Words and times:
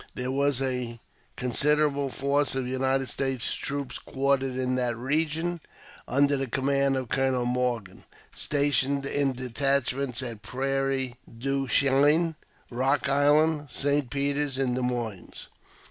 There 0.15 0.31
was 0.31 0.63
a 0.63 0.99
considerable 1.37 2.09
force 2.09 2.55
of 2.55 2.65
United 2.67 3.07
States 3.07 3.53
troops 3.53 3.99
quartered 3.99 4.57
in 4.57 4.73
that 4.73 4.97
region, 4.97 5.61
under 6.07 6.35
the 6.35 6.47
command 6.47 6.97
of 6.97 7.07
Colonel 7.09 7.45
Morgan, 7.45 8.05
stationed 8.33 9.05
in 9.05 9.33
detachments 9.33 10.23
at 10.23 10.41
Prairie 10.41 11.17
du 11.37 11.67
Chien, 11.67 12.33
Eock 12.71 13.09
Island, 13.09 13.69
St. 13.69 14.09
Peter's, 14.09 14.57
and 14.57 14.73
Des 14.73 14.81
Moines. 14.81 15.45